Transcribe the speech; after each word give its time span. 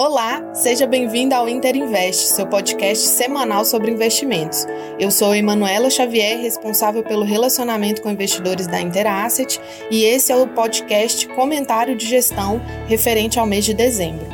Olá, 0.00 0.54
seja 0.54 0.86
bem-vindo 0.86 1.34
ao 1.34 1.48
Inter 1.48 1.74
Invest, 1.74 2.28
seu 2.28 2.46
podcast 2.46 3.04
semanal 3.04 3.64
sobre 3.64 3.90
investimentos. 3.90 4.64
Eu 4.96 5.10
sou 5.10 5.34
Emanuela 5.34 5.90
Xavier, 5.90 6.40
responsável 6.40 7.02
pelo 7.02 7.24
relacionamento 7.24 8.00
com 8.00 8.08
investidores 8.08 8.68
da 8.68 8.80
Interasset, 8.80 9.60
e 9.90 10.04
esse 10.04 10.30
é 10.30 10.36
o 10.36 10.46
podcast 10.46 11.26
Comentário 11.30 11.96
de 11.96 12.06
Gestão 12.06 12.60
referente 12.86 13.40
ao 13.40 13.46
mês 13.46 13.64
de 13.64 13.74
dezembro. 13.74 14.24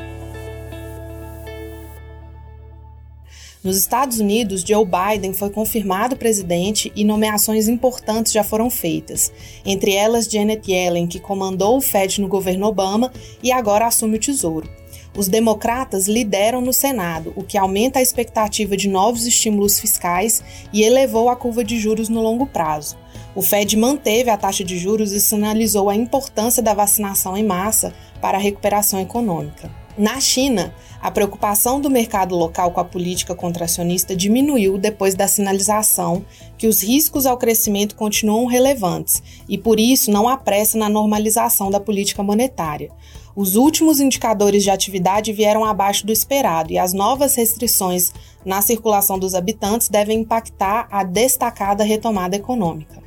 Nos 3.64 3.78
Estados 3.78 4.20
Unidos, 4.20 4.60
Joe 4.60 4.84
Biden 4.84 5.32
foi 5.32 5.48
confirmado 5.48 6.14
presidente 6.14 6.92
e 6.94 7.06
nomeações 7.06 7.68
importantes 7.68 8.34
já 8.34 8.44
foram 8.44 8.68
feitas, 8.68 9.32
entre 9.64 9.94
elas 9.94 10.26
Janet 10.26 10.70
Yellen, 10.70 11.06
que 11.06 11.18
comandou 11.18 11.78
o 11.78 11.80
Fed 11.80 12.20
no 12.20 12.28
governo 12.28 12.66
Obama 12.66 13.10
e 13.42 13.50
agora 13.50 13.86
assume 13.86 14.16
o 14.16 14.20
Tesouro. 14.20 14.83
Os 15.16 15.28
democratas 15.28 16.08
lideram 16.08 16.60
no 16.60 16.72
Senado, 16.72 17.32
o 17.36 17.44
que 17.44 17.56
aumenta 17.56 18.00
a 18.00 18.02
expectativa 18.02 18.76
de 18.76 18.88
novos 18.88 19.26
estímulos 19.26 19.78
fiscais 19.78 20.42
e 20.72 20.82
elevou 20.82 21.28
a 21.28 21.36
curva 21.36 21.62
de 21.62 21.78
juros 21.78 22.08
no 22.08 22.20
longo 22.20 22.46
prazo. 22.46 22.96
O 23.32 23.40
Fed 23.40 23.76
manteve 23.76 24.30
a 24.30 24.36
taxa 24.36 24.64
de 24.64 24.76
juros 24.76 25.12
e 25.12 25.20
sinalizou 25.20 25.88
a 25.88 25.94
importância 25.94 26.62
da 26.62 26.74
vacinação 26.74 27.36
em 27.36 27.44
massa 27.44 27.94
para 28.20 28.38
a 28.38 28.40
recuperação 28.40 29.00
econômica. 29.00 29.70
Na 29.96 30.20
China, 30.20 30.74
a 31.00 31.08
preocupação 31.08 31.80
do 31.80 31.88
mercado 31.88 32.34
local 32.34 32.72
com 32.72 32.80
a 32.80 32.84
política 32.84 33.32
contracionista 33.32 34.16
diminuiu 34.16 34.76
depois 34.76 35.14
da 35.14 35.28
sinalização 35.28 36.24
que 36.58 36.66
os 36.66 36.82
riscos 36.82 37.26
ao 37.26 37.36
crescimento 37.36 37.94
continuam 37.94 38.46
relevantes 38.46 39.22
e, 39.48 39.56
por 39.56 39.78
isso, 39.78 40.10
não 40.10 40.28
há 40.28 40.36
pressa 40.36 40.76
na 40.76 40.88
normalização 40.88 41.70
da 41.70 41.78
política 41.78 42.24
monetária. 42.24 42.90
Os 43.36 43.56
últimos 43.56 43.98
indicadores 43.98 44.62
de 44.62 44.70
atividade 44.70 45.32
vieram 45.32 45.64
abaixo 45.64 46.06
do 46.06 46.12
esperado 46.12 46.72
e 46.72 46.78
as 46.78 46.92
novas 46.92 47.34
restrições 47.34 48.12
na 48.44 48.62
circulação 48.62 49.18
dos 49.18 49.34
habitantes 49.34 49.88
devem 49.88 50.20
impactar 50.20 50.86
a 50.88 51.02
destacada 51.02 51.82
retomada 51.82 52.36
econômica. 52.36 53.02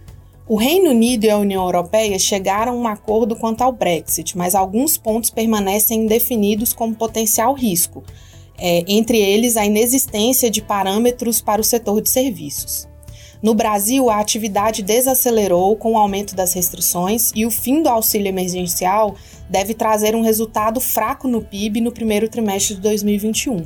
O 0.46 0.56
Reino 0.56 0.90
Unido 0.90 1.24
e 1.26 1.30
a 1.30 1.38
União 1.38 1.64
Europeia 1.64 2.20
chegaram 2.20 2.74
a 2.74 2.76
um 2.76 2.88
acordo 2.88 3.38
quanto 3.38 3.62
ao 3.62 3.72
Brexit, 3.72 4.38
mas 4.38 4.54
alguns 4.54 4.98
pontos 4.98 5.30
permanecem 5.30 6.04
indefinidos 6.04 6.74
como 6.74 6.96
potencial 6.96 7.54
risco, 7.54 8.04
é, 8.58 8.84
entre 8.86 9.20
eles 9.20 9.56
a 9.56 9.66
inexistência 9.66 10.50
de 10.50 10.62
parâmetros 10.62 11.40
para 11.40 11.62
o 11.62 11.64
setor 11.64 12.02
de 12.02 12.10
serviços. 12.10 12.88
No 13.42 13.54
Brasil, 13.54 14.10
a 14.10 14.20
atividade 14.20 14.82
desacelerou 14.82 15.76
com 15.76 15.94
o 15.94 15.98
aumento 15.98 16.36
das 16.36 16.54
restrições 16.54 17.32
e 17.36 17.46
o 17.46 17.52
fim 17.52 17.84
do 17.84 17.90
auxílio 17.90 18.28
emergencial 18.28 19.16
deve 19.50 19.74
trazer 19.74 20.16
um 20.16 20.22
resultado 20.22 20.80
fraco 20.80 21.28
no 21.28 21.42
PIB 21.42 21.82
no 21.82 21.92
primeiro 21.92 22.28
trimestre 22.28 22.76
de 22.76 22.82
2021. 22.82 23.66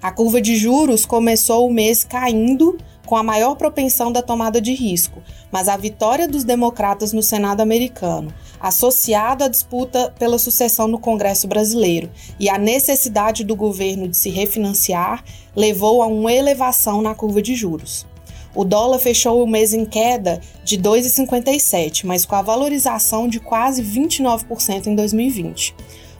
A 0.00 0.12
curva 0.12 0.40
de 0.40 0.56
juros 0.56 1.04
começou 1.04 1.66
o 1.66 1.72
mês 1.72 2.04
caindo 2.04 2.78
com 3.04 3.16
a 3.16 3.22
maior 3.22 3.54
propensão 3.56 4.12
da 4.12 4.20
tomada 4.20 4.60
de 4.60 4.74
risco, 4.74 5.22
mas 5.50 5.66
a 5.66 5.78
vitória 5.78 6.28
dos 6.28 6.44
democratas 6.44 7.12
no 7.12 7.22
Senado 7.22 7.62
americano, 7.62 8.32
associado 8.60 9.44
à 9.44 9.48
disputa 9.48 10.14
pela 10.18 10.38
sucessão 10.38 10.86
no 10.86 10.98
Congresso 10.98 11.48
brasileiro 11.48 12.10
e 12.38 12.50
a 12.50 12.58
necessidade 12.58 13.44
do 13.44 13.56
governo 13.56 14.06
de 14.06 14.16
se 14.16 14.28
refinanciar, 14.28 15.24
levou 15.56 16.02
a 16.02 16.06
uma 16.06 16.32
elevação 16.32 17.00
na 17.00 17.14
curva 17.14 17.40
de 17.40 17.54
juros. 17.54 18.06
O 18.54 18.64
dólar 18.64 18.98
fechou 18.98 19.42
o 19.42 19.46
mês 19.46 19.72
em 19.72 19.84
queda 19.84 20.40
de 20.64 20.78
2,57, 20.78 22.04
mas 22.04 22.24
com 22.24 22.34
a 22.34 22.42
valorização 22.42 23.28
de 23.28 23.38
quase 23.38 23.82
29% 23.82 24.86
em 24.86 24.94
2020. 24.94 25.74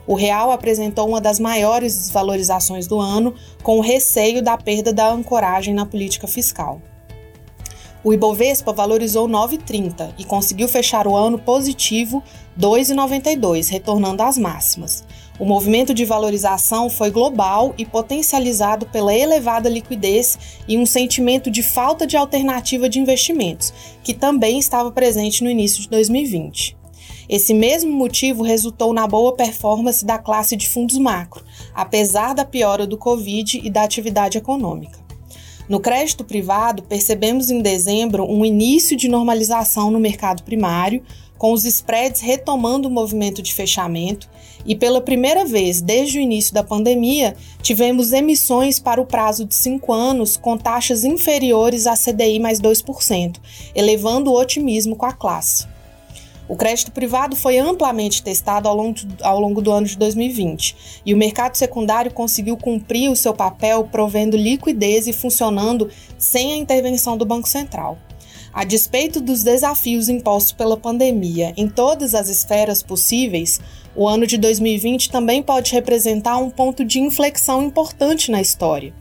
O 0.05 0.15
real 0.15 0.51
apresentou 0.51 1.07
uma 1.07 1.21
das 1.21 1.39
maiores 1.39 1.95
desvalorizações 1.95 2.87
do 2.87 2.99
ano, 2.99 3.35
com 3.61 3.77
o 3.77 3.81
receio 3.81 4.41
da 4.41 4.57
perda 4.57 4.91
da 4.91 5.11
ancoragem 5.11 5.73
na 5.73 5.85
política 5.85 6.27
fiscal. 6.27 6.81
O 8.03 8.13
Ibovespa 8.13 8.71
valorizou 8.71 9.27
9,30 9.27 10.13
e 10.17 10.23
conseguiu 10.23 10.67
fechar 10.67 11.05
o 11.05 11.15
ano 11.15 11.37
positivo 11.37 12.23
2,92, 12.57 13.69
retornando 13.69 14.23
às 14.23 14.37
máximas. 14.37 15.03
O 15.39 15.45
movimento 15.45 15.93
de 15.93 16.03
valorização 16.03 16.89
foi 16.89 17.09
global 17.09 17.73
e 17.77 17.85
potencializado 17.85 18.85
pela 18.87 19.15
elevada 19.15 19.69
liquidez 19.69 20.37
e 20.67 20.77
um 20.77 20.85
sentimento 20.85 21.49
de 21.49 21.63
falta 21.63 22.05
de 22.05 22.17
alternativa 22.17 22.89
de 22.89 22.99
investimentos, 22.99 23.73
que 24.03 24.13
também 24.13 24.59
estava 24.59 24.91
presente 24.91 25.41
no 25.41 25.49
início 25.49 25.81
de 25.81 25.87
2020. 25.87 26.77
Esse 27.29 27.53
mesmo 27.53 27.91
motivo 27.93 28.43
resultou 28.43 28.91
na 28.91 29.07
boa 29.07 29.33
performance 29.33 30.03
da 30.03 30.17
classe 30.17 30.57
de 30.57 30.67
fundos 30.67 30.97
macro, 30.97 31.45
apesar 31.73 32.33
da 32.33 32.43
piora 32.43 32.85
do 32.85 32.97
Covid 32.97 33.61
e 33.63 33.69
da 33.69 33.83
atividade 33.83 34.37
econômica. 34.37 34.99
No 35.69 35.79
crédito 35.79 36.25
privado, 36.25 36.81
percebemos 36.81 37.51
em 37.51 37.61
dezembro 37.61 38.25
um 38.25 38.43
início 38.43 38.97
de 38.97 39.07
normalização 39.07 39.91
no 39.91 39.99
mercado 39.99 40.41
primário, 40.41 41.03
com 41.39 41.53
os 41.53 41.63
spreads 41.63 42.19
retomando 42.19 42.89
o 42.89 42.91
movimento 42.91 43.41
de 43.41 43.53
fechamento, 43.53 44.29
e 44.65 44.75
pela 44.75 44.99
primeira 44.99 45.45
vez 45.45 45.81
desde 45.81 46.19
o 46.19 46.21
início 46.21 46.53
da 46.53 46.63
pandemia, 46.63 47.35
tivemos 47.61 48.11
emissões 48.11 48.77
para 48.77 49.01
o 49.01 49.05
prazo 49.05 49.45
de 49.45 49.55
cinco 49.55 49.93
anos 49.93 50.35
com 50.35 50.57
taxas 50.57 51.05
inferiores 51.05 51.87
a 51.87 51.95
CDI 51.95 52.39
mais 52.39 52.59
2%, 52.59 53.37
elevando 53.73 54.29
o 54.29 54.37
otimismo 54.37 54.97
com 54.97 55.05
a 55.05 55.13
classe. 55.13 55.65
O 56.45 56.57
crédito 56.57 56.91
privado 56.91 57.35
foi 57.35 57.57
amplamente 57.57 58.21
testado 58.21 58.67
ao 58.67 58.75
longo, 58.75 58.99
ao 59.21 59.39
longo, 59.39 59.61
do 59.61 59.71
ano 59.71 59.85
de 59.85 59.95
2020 59.97 61.01
e 61.05 61.13
o 61.13 61.17
mercado 61.17 61.55
secundário 61.55 62.11
conseguiu 62.11 62.57
cumprir 62.57 63.09
o 63.09 63.15
seu 63.15 63.33
papel 63.33 63.87
provendo 63.89 64.35
liquidez 64.35 65.07
e 65.07 65.13
funcionando 65.13 65.89
sem 66.17 66.51
a 66.51 66.57
intervenção 66.57 67.15
do 67.15 67.25
Banco 67.25 67.47
Central. 67.47 67.97
A 68.53 68.63
despeito 68.63 69.21
dos 69.21 69.43
desafios 69.43 70.09
impostos 70.09 70.53
pela 70.53 70.75
pandemia 70.75 71.53
em 71.55 71.69
todas 71.69 72.15
as 72.15 72.29
esferas 72.29 72.81
possíveis, 72.81 73.59
o 73.95 74.07
ano 74.07 74.25
de 74.25 74.37
2020 74.37 75.11
também 75.11 75.43
pode 75.43 75.71
representar 75.71 76.37
um 76.37 76.49
ponto 76.49 76.83
de 76.83 76.99
inflexão 76.99 77.63
importante 77.63 78.31
na 78.31 78.41
história. 78.41 78.93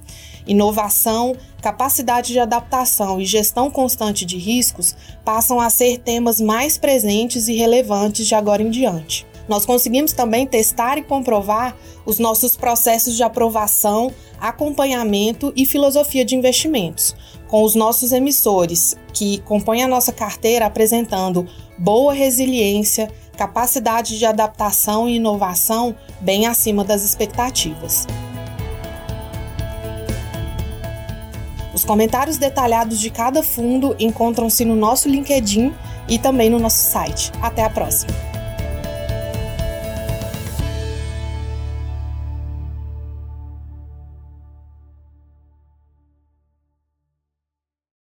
Inovação, 0.47 1.37
capacidade 1.63 2.33
de 2.33 2.39
adaptação 2.39 3.21
e 3.21 3.25
gestão 3.25 3.71
constante 3.71 4.25
de 4.25 4.39
riscos 4.39 4.97
passam 5.25 5.61
a 5.61 5.69
ser 5.71 5.99
temas 5.99 6.41
mais 6.41 6.79
presentes 6.79 7.49
e 7.49 7.55
relevantes 7.55 8.27
de 8.27 8.35
agora 8.35 8.63
em 8.63 8.71
diante. 8.71 9.27
Nós 9.49 9.65
conseguimos 9.65 10.13
também 10.13 10.47
testar 10.47 10.99
e 10.99 11.03
comprovar 11.03 11.75
os 12.05 12.19
nossos 12.19 12.55
processos 12.55 13.17
de 13.17 13.23
aprovação, 13.23 14.13
acompanhamento 14.39 15.53
e 15.57 15.65
filosofia 15.65 16.25
de 16.25 16.37
investimentos, 16.37 17.17
com 17.49 17.63
os 17.63 17.75
nossos 17.75 18.13
emissores, 18.13 18.95
que 19.19 19.39
compõem 19.39 19.83
a 19.83 19.89
nossa 19.89 20.13
carteira 20.13 20.67
apresentando 20.67 21.45
boa 21.77 22.13
resiliência, 22.13 23.11
capacidade 23.37 24.17
de 24.17 24.25
adaptação 24.25 25.09
e 25.09 25.17
inovação 25.17 25.97
bem 26.21 26.47
acima 26.47 26.85
das 26.85 27.03
expectativas. 27.03 28.07
Os 31.75 31.85
comentários 31.85 32.37
detalhados 32.37 33.01
de 33.01 33.11
cada 33.11 33.43
fundo 33.43 33.97
encontram-se 33.99 34.65
no 34.65 34.77
nosso 34.77 35.09
LinkedIn 35.09 35.75
e 36.09 36.17
também 36.17 36.49
no 36.49 36.61
nosso 36.61 36.89
site. 36.89 37.33
Até 37.43 37.65
a 37.65 37.71
próxima! 37.71 38.28